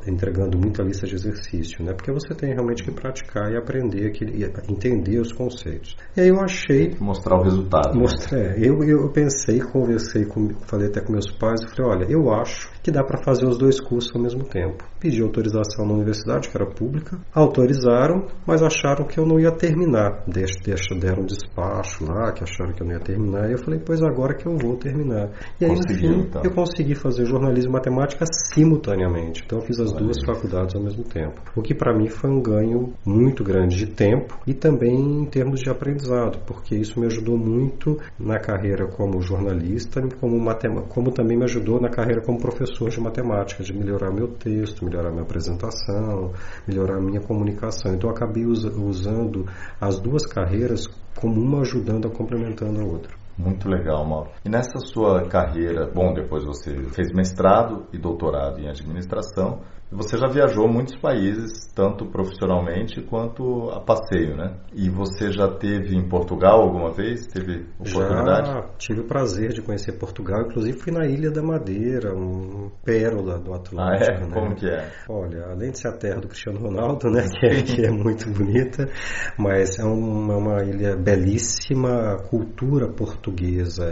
entregando 0.07 0.57
muita 0.57 0.83
lista 0.83 1.07
de 1.07 1.15
exercício, 1.15 1.85
né? 1.85 1.93
Porque 1.93 2.13
você 2.13 2.35
tem 2.35 2.53
realmente 2.53 2.85
que 2.85 2.91
praticar 2.93 3.51
e 3.53 3.57
aprender, 3.57 4.07
aquele, 4.07 4.45
entender 4.69 5.19
os 5.19 5.33
conceitos. 5.33 5.97
E 6.17 6.21
aí 6.21 6.29
eu 6.29 6.41
achei... 6.41 6.95
Mostrar 7.01 7.37
o 7.37 7.43
resultado. 7.43 7.99
Mostrar, 7.99 8.39
né? 8.39 8.55
eu, 8.59 8.83
eu 8.85 9.11
pensei 9.11 9.61
conversei, 9.61 10.25
com, 10.25 10.51
falei 10.67 10.89
até 10.89 11.01
com 11.01 11.13
meus 11.13 11.31
pais, 11.33 11.61
eu 11.63 11.69
falei, 11.69 11.97
olha, 11.97 12.13
eu 12.13 12.33
acho 12.33 12.44
que 12.83 12.91
dá 12.91 13.03
para 13.03 13.23
fazer 13.23 13.47
os 13.47 13.59
dois 13.59 13.81
cursos 13.81 14.15
ao 14.15 14.23
mesmo 14.23 14.45
tempo. 14.45 14.85
Pedi 15.01 15.23
autorização 15.23 15.87
na 15.87 15.95
universidade, 15.95 16.49
que 16.49 16.57
era 16.57 16.67
pública, 16.67 17.19
autorizaram, 17.33 18.27
mas 18.47 18.63
acharam 18.63 19.07
que 19.07 19.19
eu 19.19 19.27
não 19.27 19.39
ia 19.39 19.51
terminar. 19.53 20.23
Deixa, 20.27 20.55
deixa, 20.65 20.95
deram 20.95 21.23
um 21.23 21.27
despacho 21.27 22.05
lá, 22.05 22.33
que 22.33 22.43
acharam 22.43 22.73
que 22.73 22.83
eu 22.83 22.87
não 22.87 22.95
ia 22.95 23.01
terminar, 23.01 23.49
e 23.49 23.53
eu 23.53 23.59
falei, 23.59 23.81
pois 23.85 24.03
agora 24.03 24.35
que 24.35 24.47
eu 24.47 24.57
vou 24.57 24.77
terminar. 24.77 25.31
E 25.61 25.65
aí, 25.65 25.71
Conseguiu, 25.71 26.11
no 26.11 26.17
fim, 26.17 26.29
então. 26.29 26.43
eu 26.45 26.51
consegui 26.51 26.95
fazer 26.95 27.25
jornalismo 27.27 27.71
e 27.71 27.73
matemática 27.73 28.25
simultaneamente. 28.53 29.43
Então 29.45 29.59
eu 29.59 29.65
fiz 29.65 29.79
as 29.81 29.93
duas 29.93 30.17
faculdades 30.25 30.75
ao 30.75 30.83
mesmo 30.83 31.05
tempo. 31.05 31.41
O 31.57 31.63
que 31.63 31.75
para 31.75 31.97
mim 31.97 32.09
foi 32.09 32.31
um 32.31 32.41
ganho 32.41 32.93
muito 33.05 33.43
grande 33.43 33.77
de 33.77 33.87
tempo 33.87 34.39
e 34.47 34.55
também 34.55 34.95
em 34.95 35.25
termos 35.27 35.61
de 35.61 35.71
aprendizado, 35.71 36.39
porque 36.47 36.75
isso 36.75 36.99
me 37.01 37.07
ajudou 37.07 37.37
muito 37.37 37.99
na 38.19 38.39
carreira 38.39 38.87
como 38.87 39.21
jornalista, 39.21 40.01
como, 40.21 40.39
como 40.89 41.11
também 41.11 41.37
me 41.37 41.45
ajudou 41.45 41.81
na 41.81 41.89
carreira 41.89 42.23
como 42.23 42.34
professor 42.39 42.91
de 42.91 43.01
matemática, 43.01 43.63
de 43.63 43.73
melhorar 43.73 44.11
meu 44.11 44.29
texto, 44.29 44.85
melhorar 44.85 45.11
minha 45.11 45.23
apresentação, 45.23 46.33
melhorar 46.67 47.01
minha 47.01 47.21
comunicação. 47.21 47.95
Então 47.95 48.11
acabei 48.11 48.45
usando 48.45 49.47
as 49.81 49.99
duas 49.99 50.27
carreiras 50.27 50.87
como 51.17 51.41
uma 51.41 51.61
ajudando 51.61 52.07
a 52.07 52.11
complementando 52.11 52.81
a 52.81 52.85
outra. 52.85 53.24
Muito 53.37 53.69
legal, 53.69 54.05
Mauro. 54.07 54.31
E 54.45 54.49
nessa 54.49 54.79
sua 54.79 55.29
carreira, 55.29 55.91
bom, 55.93 56.13
depois 56.13 56.45
você 56.45 56.73
fez 56.91 57.13
mestrado 57.13 57.87
e 57.93 57.99
doutorado 57.99 58.61
em 58.61 58.69
administração, 58.69 59.61
você 59.91 60.17
já 60.17 60.27
viajou 60.27 60.67
muitos 60.67 60.99
países, 60.99 61.69
tanto 61.73 62.07
profissionalmente 62.07 63.01
quanto 63.03 63.71
a 63.71 63.81
passeio, 63.81 64.37
né? 64.37 64.57
E 64.73 64.91
você 64.91 65.31
já 65.31 65.47
teve 65.47 65.95
em 65.97 66.09
Portugal 66.09 66.63
alguma 66.63 66.93
vez? 66.93 67.27
Teve 67.27 67.67
oportunidade? 67.79 68.49
Já 68.49 68.63
tive 68.77 69.01
o 69.03 69.05
prazer 69.05 69.53
de 69.53 69.63
conhecer 69.63 69.93
Portugal, 69.93 70.43
inclusive 70.43 70.79
fui 70.79 70.93
na 70.93 71.07
Ilha 71.07 71.31
da 71.31 71.43
Madeira, 71.43 72.13
um 72.13 72.71
pérola 72.85 73.39
do 73.39 73.55
Atlântico. 73.55 74.11
Ah, 74.11 74.17
é? 74.17 74.21
Né? 74.21 74.31
Como 74.33 74.55
que 74.57 74.69
é? 74.69 74.91
Olha, 75.09 75.47
além 75.51 75.71
de 75.71 75.79
ser 75.79 75.89
a 75.89 75.97
terra 75.97 76.21
do 76.21 76.29
Cristiano 76.29 76.59
Ronaldo, 76.59 77.09
né, 77.11 77.23
que 77.29 77.47
é, 77.47 77.63
que 77.63 77.87
é 77.87 77.91
muito 77.91 78.29
bonita, 78.31 78.89
mas 79.39 79.79
é 79.79 79.85
uma, 79.85 80.37
uma 80.37 80.65
ilha 80.65 80.97
belíssima, 80.97 82.17
cultura 82.29 82.89
portuguesa 82.89 83.24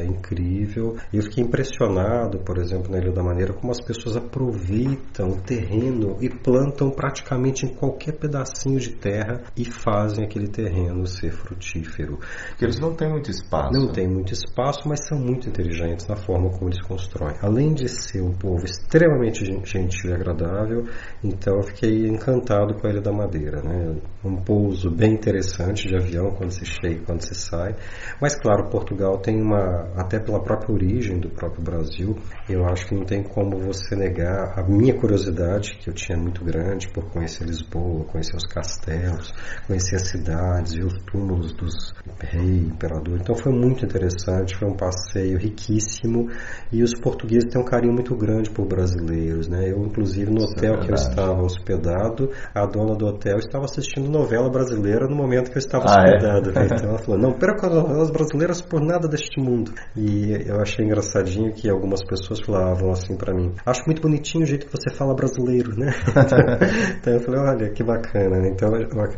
incrível. 0.04 0.96
E 1.12 1.16
eu 1.16 1.22
fiquei 1.22 1.44
impressionado, 1.44 2.38
por 2.38 2.58
exemplo, 2.58 2.90
na 2.90 2.98
Ilha 2.98 3.12
da 3.12 3.22
Madeira, 3.22 3.52
como 3.52 3.70
as 3.70 3.80
pessoas 3.80 4.16
aproveitam 4.16 5.30
o 5.30 5.40
terreno 5.40 5.62
terreno 5.72 6.16
e 6.20 6.28
plantam 6.28 6.90
praticamente 6.90 7.66
em 7.66 7.74
qualquer 7.74 8.12
pedacinho 8.12 8.78
de 8.78 8.90
terra 8.90 9.42
e 9.56 9.64
fazem 9.64 10.24
aquele 10.24 10.48
terreno 10.48 11.06
ser 11.06 11.30
frutífero. 11.30 12.18
Porque 12.48 12.64
eles 12.64 12.78
não 12.78 12.94
têm 12.94 13.08
muito 13.08 13.30
espaço. 13.30 13.72
Não 13.72 13.92
têm 13.92 14.08
muito 14.08 14.32
espaço, 14.32 14.88
mas 14.88 15.06
são 15.06 15.18
muito 15.18 15.48
inteligentes 15.48 16.06
na 16.06 16.16
forma 16.16 16.50
como 16.50 16.68
eles 16.68 16.82
constroem. 16.82 17.36
Além 17.40 17.72
de 17.72 17.88
ser 17.88 18.22
um 18.22 18.32
povo 18.32 18.64
extremamente 18.64 19.44
gentil 19.64 20.10
e 20.10 20.14
agradável, 20.14 20.84
então 21.22 21.56
eu 21.56 21.62
fiquei 21.62 22.06
encantado 22.06 22.74
com 22.74 22.86
a 22.86 22.90
Ilha 22.90 23.00
da 23.00 23.12
Madeira. 23.12 23.62
Né? 23.62 23.96
Um 24.24 24.36
pouso 24.36 24.90
bem 24.90 25.14
interessante 25.14 25.88
de 25.88 25.96
avião 25.96 26.32
quando 26.32 26.50
se 26.50 26.64
chega 26.64 27.00
e 27.00 27.04
quando 27.04 27.22
se 27.22 27.34
sai. 27.34 27.74
Mas 28.20 28.34
claro, 28.34 28.68
Portugal 28.68 29.18
tem 29.22 29.40
uma, 29.40 29.88
até 29.96 30.18
pela 30.18 30.42
própria 30.42 30.74
origem 30.74 31.18
do 31.18 31.30
próprio 31.30 31.62
Brasil, 31.62 32.16
eu 32.48 32.64
acho 32.66 32.86
que 32.86 32.94
não 32.94 33.04
tem 33.04 33.22
como 33.22 33.58
você 33.58 33.94
negar 33.94 34.58
a 34.58 34.62
minha 34.68 34.94
curiosidade 34.94 35.78
que 35.78 35.88
eu 35.88 35.94
tinha 35.94 36.18
muito 36.18 36.44
grande 36.44 36.88
por 36.88 37.04
conhecer 37.10 37.44
Lisboa, 37.44 38.04
conhecer 38.04 38.36
os 38.36 38.46
castelos, 38.46 39.32
conhecer 39.66 39.96
as 39.96 40.08
cidades 40.08 40.74
e 40.74 40.82
os 40.82 40.94
túmulos 41.04 41.52
dos 41.54 41.94
reis, 42.20 42.64
imperadores. 42.64 43.22
Então 43.22 43.34
foi 43.34 43.52
muito 43.52 43.84
interessante, 43.84 44.56
foi 44.56 44.68
um 44.68 44.76
passeio 44.76 45.38
riquíssimo 45.38 46.28
e 46.72 46.82
os 46.82 46.92
portugueses 47.00 47.48
têm 47.50 47.60
um 47.60 47.64
carinho 47.64 47.92
muito 47.92 48.14
grande 48.16 48.50
por 48.50 48.66
brasileiros, 48.66 49.48
né? 49.48 49.70
Eu 49.70 49.84
inclusive 49.84 50.30
no 50.30 50.38
Isso 50.38 50.48
é 50.48 50.58
hotel 50.58 50.74
é 50.74 50.78
que 50.80 50.90
eu 50.90 50.94
estava 50.94 51.42
hospedado, 51.42 52.30
a 52.54 52.66
dona 52.66 52.94
do 52.96 53.06
hotel 53.06 53.38
estava 53.38 53.64
assistindo 53.64 54.10
novela 54.10 54.50
brasileira 54.50 55.06
no 55.06 55.14
momento 55.14 55.50
que 55.50 55.58
eu 55.58 55.60
estava 55.60 55.84
ah, 55.88 56.04
é? 56.06 56.16
hospedado. 56.16 56.58
É? 56.58 56.62
Então 56.72 56.88
ela 56.90 56.98
falou: 56.98 57.20
"Não, 57.20 57.32
perca 57.32 57.66
as 57.66 57.74
novelas 57.74 58.10
brasileiras 58.10 58.60
por 58.62 58.80
nada 58.80 59.06
deste 59.12 59.40
mundo". 59.40 59.72
E 59.96 60.32
eu 60.46 60.60
achei 60.60 60.84
engraçadinho 60.84 61.52
que 61.52 61.68
algumas 61.68 62.04
pessoas 62.04 62.40
falavam 62.40 62.90
assim 62.90 63.16
para 63.16 63.32
mim: 63.32 63.54
"Acho 63.64 63.82
muito 63.86 64.02
bonitinho 64.02 64.44
o 64.44 64.46
jeito 64.46 64.66
que 64.66 64.72
você 64.72 64.90
fala 64.90 65.14
brasileiro 65.14 65.72
né? 65.76 65.92
então 66.98 67.12
eu 67.12 67.20
falei, 67.20 67.40
olha, 67.40 67.70
que 67.70 67.82
bacana. 67.82 68.40
Né? 68.40 68.50
Então 68.50 68.70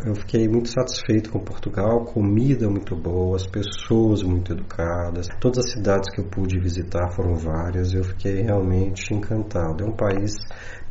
eu 0.07 0.15
fiquei 0.15 0.49
muito 0.49 0.69
satisfeito 0.69 1.31
com 1.31 1.39
Portugal, 1.41 2.05
comida 2.05 2.69
muito 2.69 2.97
boa, 2.97 3.37
as 3.37 3.47
pessoas 3.47 4.23
muito 4.23 4.53
educadas, 4.53 5.29
todas 5.41 5.65
as 5.65 5.73
cidades 5.73 6.11
que 6.15 6.21
eu 6.21 6.25
pude 6.27 6.59
visitar 6.59 7.11
foram 7.15 7.35
várias, 7.35 7.95
eu 7.95 8.05
fiquei 8.05 8.43
realmente 8.43 9.13
encantado. 9.13 9.85
É 9.85 9.87
um 9.87 9.97
país 9.97 10.35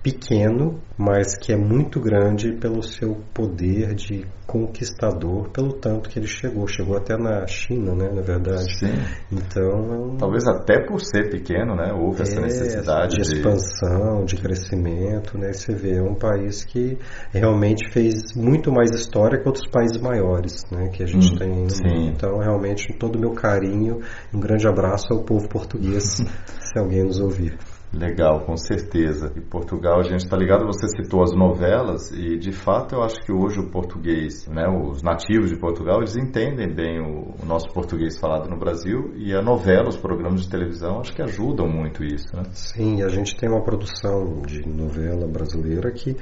pequeno, 0.04 0.82
mas 0.98 1.38
que 1.38 1.54
é 1.54 1.58
muito 1.58 2.00
grande 2.00 2.52
pelo 2.52 2.84
seu 2.84 3.16
poder 3.34 3.96
de 3.96 4.26
conquistador, 4.46 5.50
pelo 5.50 5.74
tanto 5.74 6.10
que 6.10 6.20
ele 6.20 6.28
chegou. 6.28 6.68
Chegou 6.68 6.98
até 6.98 7.18
na 7.18 7.48
China, 7.48 7.96
né, 7.96 8.10
na 8.14 8.22
verdade. 8.22 8.78
Sim. 8.78 8.94
Então, 9.32 10.18
talvez 10.20 10.46
até 10.46 10.86
por 10.86 11.00
ser 11.00 11.30
pequeno, 11.30 11.74
né, 11.76 11.94
houve 11.94 12.20
é, 12.20 12.22
essa 12.24 12.42
necessidade 12.42 13.16
de, 13.16 13.24
de 13.24 13.38
expansão, 13.38 14.26
de 14.26 14.36
crescimento, 14.36 15.38
né? 15.38 15.54
Você 15.54 15.74
vê, 15.74 15.96
é 15.96 16.04
um 16.04 16.16
país 16.16 16.66
que 16.66 16.98
realmente 17.32 17.90
fez 17.92 18.36
muito 18.36 18.72
mais 18.72 18.92
história 18.92 19.40
que 19.40 19.48
outros 19.48 19.70
países 19.72 20.00
maiores, 20.00 20.66
né, 20.70 20.90
que 20.90 21.02
a 21.02 21.08
gente 21.08 21.34
hum, 21.34 21.38
tem. 21.38 21.70
Sim. 21.70 22.10
Então, 22.10 22.38
realmente, 22.40 22.94
todo 23.00 23.16
o 23.16 23.20
meu 23.20 23.32
carinho, 23.32 24.02
um 24.34 24.40
grande 24.40 24.68
abraço 24.68 25.14
ao 25.14 25.24
povo 25.24 25.48
português, 25.48 26.18
se 26.60 26.78
alguém 26.78 27.04
nos 27.04 27.20
ouvir. 27.20 27.58
Legal, 27.94 28.44
com 28.44 28.58
certeza. 28.58 29.32
E 29.36 29.42
Portugal, 29.42 30.00
a 30.00 30.04
gente 30.04 30.24
está 30.24 30.36
ligado, 30.36 30.66
você 30.66 30.88
citou 30.88 31.22
as 31.22 31.32
novelas, 31.32 32.12
e 32.12 32.38
de 32.40 32.52
fato 32.52 32.96
eu 32.96 33.04
acho 33.04 33.22
que 33.22 33.32
hoje 33.32 33.60
o 33.60 33.70
português, 33.70 34.48
né, 34.48 34.68
os 34.68 35.04
nativos 35.04 35.52
de 35.52 35.60
Portugal, 35.60 36.00
eles 36.00 36.16
entendem 36.16 36.74
bem 36.74 37.00
o, 37.00 37.36
o 37.40 37.46
nosso 37.46 37.68
português 37.72 38.18
falado 38.18 38.50
no 38.50 38.58
Brasil, 38.58 39.14
e 39.16 39.32
a 39.36 39.44
novela, 39.44 39.90
os 39.90 39.98
programas 39.98 40.42
de 40.42 40.50
televisão, 40.50 41.00
acho 41.00 41.14
que 41.14 41.22
ajudam 41.22 41.68
muito 41.68 42.04
isso, 42.04 42.36
né? 42.36 42.44
Sim, 42.52 43.04
a 43.04 43.10
gente 43.10 43.38
tem 43.38 43.48
uma 43.48 43.62
produção 43.62 44.42
de 44.42 44.68
novela 44.68 45.28
brasileira 45.28 45.92
que, 45.92 46.18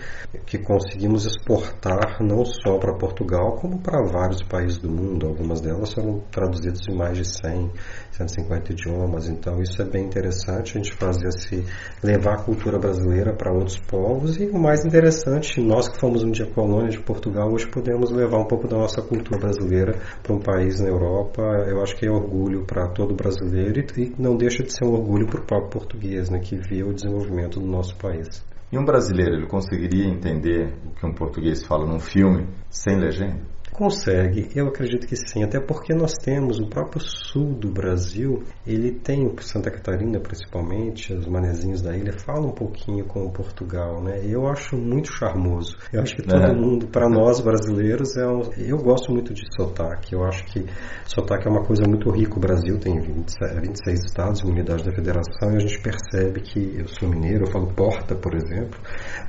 que 0.45 0.57
conseguimos 0.57 1.25
exportar 1.25 2.21
não 2.21 2.43
só 2.43 2.77
para 2.79 2.97
Portugal, 2.97 3.55
como 3.55 3.79
para 3.79 4.03
vários 4.03 4.43
países 4.43 4.77
do 4.77 4.89
mundo. 4.89 5.25
Algumas 5.25 5.61
delas 5.61 5.93
foram 5.93 6.19
traduzidas 6.31 6.81
em 6.89 6.95
mais 6.97 7.17
de 7.17 7.23
100, 7.25 7.71
150 8.11 8.73
idiomas, 8.73 9.29
então 9.29 9.61
isso 9.61 9.81
é 9.81 9.85
bem 9.85 10.05
interessante, 10.05 10.77
a 10.77 10.81
gente 10.81 10.93
fazer 10.95 11.29
esse 11.29 11.60
levar 12.03 12.35
a 12.35 12.43
cultura 12.43 12.77
brasileira 12.77 13.33
para 13.33 13.51
outros 13.51 13.77
povos 13.77 14.39
e 14.39 14.45
o 14.45 14.59
mais 14.59 14.85
interessante, 14.85 15.61
nós 15.61 15.87
que 15.87 15.99
fomos 15.99 16.23
um 16.23 16.31
dia 16.31 16.45
colônia 16.45 16.89
de 16.89 16.99
Portugal, 16.99 17.51
hoje 17.51 17.67
podemos 17.67 18.11
levar 18.11 18.39
um 18.39 18.45
pouco 18.45 18.67
da 18.67 18.77
nossa 18.77 19.01
cultura 19.01 19.39
brasileira 19.39 19.95
para 20.21 20.33
um 20.33 20.39
país 20.39 20.79
na 20.79 20.89
Europa. 20.89 21.41
Eu 21.67 21.81
acho 21.81 21.95
que 21.95 22.05
é 22.05 22.11
orgulho 22.11 22.65
para 22.65 22.87
todo 22.87 23.13
brasileiro 23.13 23.79
e, 23.97 24.13
não 24.17 24.35
deixa 24.35 24.63
de 24.63 24.71
ser 24.73 24.85
um 24.85 24.93
orgulho 24.93 25.27
para 25.27 25.41
o 25.41 25.45
próprio 25.45 25.69
português, 25.69 26.29
né, 26.29 26.39
que 26.39 26.55
vê 26.55 26.83
o 26.83 26.93
desenvolvimento 26.93 27.59
do 27.59 27.65
nosso 27.65 27.95
país. 27.97 28.27
E 28.71 28.77
um 28.77 28.85
brasileiro, 28.85 29.35
ele 29.35 29.47
conseguiria 29.47 30.05
entender 30.05 30.73
o 30.85 30.91
que 30.91 31.05
um 31.05 31.13
português 31.13 31.63
fala 31.65 31.85
num 31.85 31.99
filme 31.99 32.47
sem 32.69 32.97
legenda? 32.97 33.50
Consegue, 33.71 34.49
eu 34.53 34.67
acredito 34.67 35.07
que 35.07 35.15
sim, 35.15 35.43
até 35.43 35.59
porque 35.59 35.93
nós 35.93 36.13
temos 36.13 36.59
o 36.59 36.67
próprio 36.67 37.01
sul 37.01 37.53
do 37.53 37.71
Brasil, 37.71 38.43
ele 38.67 38.91
tem, 38.91 39.33
Santa 39.39 39.71
Catarina 39.71 40.19
principalmente, 40.19 41.13
os 41.13 41.25
manezinhos 41.25 41.81
da 41.81 41.95
ilha, 41.95 42.13
fala 42.13 42.47
um 42.47 42.53
pouquinho 42.53 43.05
com 43.05 43.29
Portugal, 43.31 44.01
né? 44.03 44.21
Eu 44.23 44.47
acho 44.47 44.75
muito 44.75 45.11
charmoso. 45.11 45.77
Eu 45.91 46.01
acho 46.01 46.15
que 46.15 46.21
todo 46.21 46.43
é. 46.43 46.53
mundo, 46.53 46.87
para 46.87 47.09
nós 47.09 47.39
brasileiros, 47.39 48.15
é 48.17 48.27
um, 48.27 48.41
eu 48.57 48.77
gosto 48.77 49.11
muito 49.11 49.33
de 49.33 49.43
sotaque. 49.55 50.13
Eu 50.13 50.23
acho 50.23 50.43
que 50.45 50.65
sotaque 51.05 51.47
é 51.47 51.51
uma 51.51 51.63
coisa 51.63 51.83
muito 51.87 52.09
rica. 52.11 52.37
O 52.37 52.39
Brasil 52.39 52.77
tem 52.77 52.99
26, 52.99 53.61
26 53.61 53.99
estados, 54.05 54.43
unidade 54.43 54.83
da 54.83 54.91
federação, 54.91 55.53
e 55.53 55.55
a 55.55 55.59
gente 55.59 55.79
percebe 55.81 56.41
que 56.41 56.77
eu 56.77 56.87
sou 56.87 57.09
mineiro, 57.09 57.45
eu 57.45 57.51
falo 57.51 57.67
porta, 57.73 58.15
por 58.15 58.35
exemplo, 58.35 58.79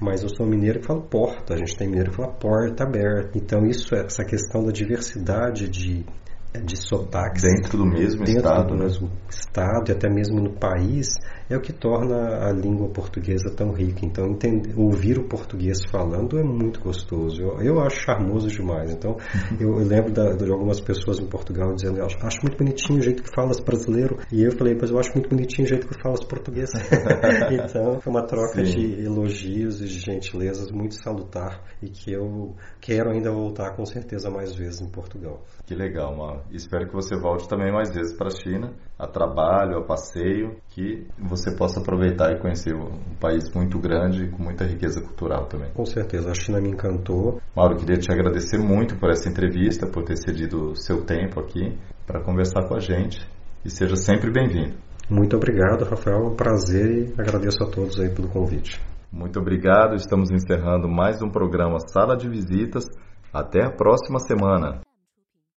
mas 0.01 0.23
eu 0.23 0.29
sou 0.29 0.47
mineiro 0.47 0.81
que 0.81 0.87
falo 0.87 1.03
porta, 1.03 1.55
a 1.55 1.57
gente 1.57 1.77
tem 1.77 1.89
mineiro 1.89 2.11
que 2.11 2.17
fala 2.17 2.33
porta 2.33 2.85
aberta. 2.85 3.39
Então 3.39 3.65
isso, 3.65 3.95
essa 3.95 4.25
questão 4.33 4.65
da 4.65 4.73
diversidade 4.73 5.69
de, 5.69 6.07
de 6.61 6.76
sotaques 6.76 7.42
dentro 7.42 7.78
do 7.78 7.87
mesmo 7.87 8.25
dentro 8.25 8.42
estado, 8.42 8.68
do 8.68 8.75
né? 8.75 8.85
mesmo 8.85 9.11
estado 9.28 9.88
e 9.88 9.92
até 9.92 10.09
mesmo 10.09 10.40
no 10.40 10.52
país 10.52 11.09
é 11.49 11.56
o 11.56 11.61
que 11.61 11.73
torna 11.73 12.47
a 12.47 12.52
língua 12.52 12.88
portuguesa 12.88 13.54
tão 13.54 13.73
rica. 13.73 14.04
Então, 14.04 14.26
entender, 14.26 14.73
ouvir 14.76 15.18
o 15.18 15.25
português 15.28 15.78
falando 15.90 16.38
é 16.38 16.42
muito 16.42 16.80
gostoso. 16.80 17.42
Eu, 17.42 17.61
eu 17.61 17.80
acho 17.80 18.00
charmoso 18.00 18.49
demais. 18.49 18.90
Então, 18.90 19.16
eu, 19.61 19.78
eu 19.78 19.87
lembro 19.87 20.12
da, 20.12 20.32
de 20.32 20.50
algumas 20.50 20.80
pessoas 20.80 21.18
em 21.18 21.26
Portugal 21.26 21.75
dizendo: 21.75 21.99
eu 21.99 22.06
acho, 22.06 22.16
acho, 22.25 22.40
muito 22.42 22.56
bonitinho 22.56 22.99
o 22.99 23.02
jeito 23.02 23.23
que 23.23 23.30
falas 23.35 23.61
brasileiro. 23.61 24.18
E 24.32 24.42
eu 24.42 24.52
falei: 24.52 24.76
Mas 24.80 24.90
eu 24.90 24.99
acho 24.99 25.12
muito 25.12 25.28
bonitinho 25.28 25.66
o 25.66 25.68
jeito 25.68 25.87
que 25.87 26.00
falas 26.02 26.25
português. 26.25 26.71
então, 27.52 28.00
foi 28.00 28.12
uma 28.12 28.26
troca 28.26 28.64
Sim. 28.64 28.73
de 28.73 29.04
elogios 29.04 29.80
e 29.80 29.85
de 29.85 29.99
gentilezas 29.99 30.71
muito 30.71 30.94
salutar 31.02 31.62
e 31.82 31.88
que 31.88 32.12
eu 32.12 32.54
quero 32.80 33.11
ainda 33.11 33.30
voltar 33.30 33.75
com 33.76 33.85
certeza 33.85 34.30
mais 34.30 34.54
vezes 34.54 34.80
em 34.80 34.88
Portugal. 34.88 35.42
Que 35.66 35.75
legal, 35.75 36.16
Mauro. 36.16 36.42
Espero 36.51 36.87
que 36.87 36.95
você 36.95 37.17
volte 37.17 37.49
também 37.49 37.73
mais 37.73 37.95
vezes 37.95 38.17
para 38.17 38.29
a 38.29 38.31
China, 38.31 38.73
a 38.99 39.07
trabalho, 39.07 39.79
a 39.79 39.85
passeio, 39.85 40.57
que 40.71 41.07
você 41.19 41.55
possa 41.57 41.81
aproveitar 41.81 42.33
e 42.33 42.41
conhecer 42.41 42.75
um 42.75 43.15
país 43.21 43.53
muito 43.55 43.79
grande 43.79 44.29
com 44.29 44.43
muita 44.43 44.65
riqueza 44.65 45.01
cultural 45.01 45.47
também. 45.47 45.71
Com 45.73 45.85
certeza, 45.85 46.31
a 46.31 46.35
China 46.35 46.61
me 46.61 46.71
encantou. 46.71 47.41
Mauro, 47.55 47.77
queria 47.77 47.99
te 47.99 48.13
agradecer 48.13 48.59
muito 48.59 48.97
por 48.97 49.11
essa 49.11 49.29
entrevista, 49.29 49.87
por 49.87 50.05
ter 50.05 50.17
cedido 50.17 50.71
o 50.71 50.77
seu 50.77 51.05
tempo 51.05 51.41
aqui 51.41 51.79
para 52.07 52.23
conversar 52.23 52.67
com 52.69 52.75
a 52.75 52.81
gente 52.81 53.27
e 53.65 53.71
seja 53.71 53.97
sempre 53.97 54.31
bem-vindo. 54.31 54.75
Muito 55.09 55.37
obrigado, 55.37 55.85
Rafael. 55.85 56.25
É 56.25 56.27
um 56.29 56.35
prazer 56.35 56.91
e 56.91 57.21
agradeço 57.21 57.63
a 57.63 57.67
todos 57.67 57.99
aí 58.01 58.09
pelo 58.11 58.29
convite. 58.29 58.81
Muito 59.13 59.39
obrigado. 59.39 59.95
Estamos 59.95 60.31
encerrando 60.31 60.89
mais 60.89 61.21
um 61.21 61.29
programa 61.29 61.79
Sala 61.81 62.17
de 62.17 62.29
Visitas. 62.29 62.87
Até 63.33 63.65
a 63.65 63.71
próxima 63.71 64.19
semana. 64.19 64.81